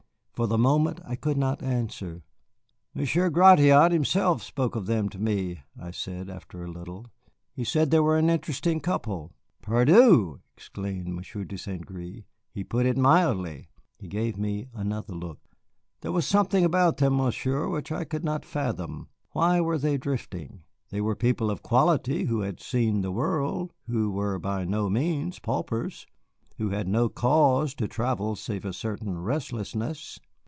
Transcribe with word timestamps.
For 0.33 0.47
the 0.47 0.57
moment 0.57 1.01
I 1.05 1.15
could 1.15 1.37
not 1.37 1.61
answer. 1.61 2.23
"Monsieur 2.95 3.29
Gratiot 3.29 3.91
himself 3.91 4.41
spoke 4.41 4.75
of 4.75 4.87
them 4.87 5.07
to 5.09 5.19
me," 5.19 5.59
I 5.79 5.91
said, 5.91 6.31
after 6.31 6.63
a 6.63 6.71
little; 6.71 7.05
"he 7.53 7.63
said 7.63 7.91
they 7.91 7.99
were 7.99 8.17
an 8.17 8.27
interesting 8.27 8.79
couple." 8.79 9.33
"Pardieu!" 9.61 10.39
exclaimed 10.57 11.09
Monsieur 11.09 11.43
de 11.43 11.59
St. 11.59 11.85
Gré, 11.85 12.23
"he 12.49 12.63
put 12.63 12.87
it 12.87 12.97
mildly." 12.97 13.69
He 13.99 14.07
gave 14.07 14.35
me 14.35 14.67
another 14.73 15.13
look. 15.13 15.39
"There 15.99 16.11
was 16.11 16.25
something 16.25 16.65
about 16.65 16.97
them, 16.97 17.17
Monsieur, 17.17 17.67
which 17.67 17.91
I 17.91 18.03
could 18.03 18.23
not 18.23 18.43
fathom. 18.43 19.09
Why 19.33 19.61
were 19.61 19.77
they 19.77 19.99
drifting? 19.99 20.63
They 20.89 21.01
were 21.01 21.15
people 21.15 21.51
of 21.51 21.61
quality 21.61 22.23
who 22.23 22.39
had 22.39 22.59
seen 22.59 23.01
the 23.01 23.11
world, 23.11 23.73
who 23.85 24.09
were 24.09 24.39
by 24.39 24.65
no 24.65 24.89
means 24.89 25.37
paupers, 25.37 26.07
who 26.57 26.69
had 26.71 26.87
no 26.87 27.09
cause 27.09 27.75
to 27.75 27.87
travel 27.87 28.35
save 28.35 28.65
a 28.65 28.73
certain 28.73 29.19
restlessness. 29.19 30.19